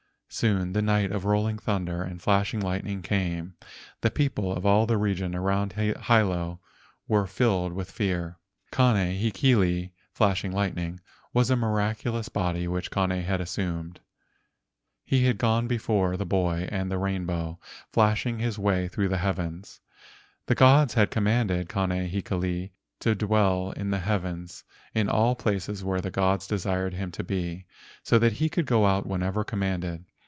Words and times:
Soon 0.33 0.71
the 0.71 0.81
night 0.81 1.11
of 1.11 1.25
rolling 1.25 1.57
thunder 1.57 2.01
and 2.03 2.21
flashing 2.21 2.61
lightning 2.61 3.01
came. 3.01 3.55
The 3.99 4.09
people 4.09 4.53
of 4.55 4.65
all 4.65 4.85
the 4.87 4.95
region 4.97 5.35
around 5.35 5.73
Hilo 5.73 6.61
were 7.05 7.27
filled 7.27 7.73
with 7.73 7.91
fear. 7.91 8.37
Kane 8.71 9.19
hekili 9.21 9.91
(flashing 10.13 10.53
lightning) 10.53 11.01
was 11.33 11.49
a 11.49 11.57
miraculous 11.57 12.29
body 12.29 12.65
which 12.65 12.91
Kane 12.91 13.09
had 13.09 13.41
assumed. 13.41 13.99
He 15.03 15.25
had 15.25 15.37
gone 15.37 15.67
before 15.67 16.15
the 16.15 16.25
boy 16.25 16.69
and 16.71 16.89
the 16.89 16.97
rainbow, 16.97 17.59
flashing 17.91 18.39
his 18.39 18.57
way 18.57 18.87
through 18.87 19.09
the 19.09 19.17
heavens. 19.17 19.81
THE 19.81 19.81
MAID 19.81 19.83
OF 19.83 20.45
THE 20.45 20.55
GOLDEN 20.55 20.87
CLOUD 20.87 21.15
125 21.67 21.67
The 21.67 21.67
gods 21.67 21.93
had 21.93 22.17
commanded 22.23 22.23
Kane 22.23 22.39
hekili 22.39 22.71
to 23.01 23.15
dwell 23.15 23.71
in 23.73 23.89
the 23.89 23.99
heavens 23.99 24.63
in 24.93 25.09
all 25.09 25.35
places 25.35 25.83
wherever 25.83 26.03
the 26.03 26.09
gods 26.09 26.47
desired 26.47 26.93
him 26.93 27.11
to 27.11 27.23
be, 27.23 27.65
so 28.01 28.17
that 28.17 28.31
he 28.33 28.47
could 28.47 28.65
go 28.65 29.01
wherever 29.01 29.43
commanded. 29.43 30.05